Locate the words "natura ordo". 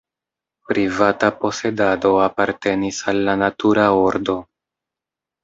3.43-4.39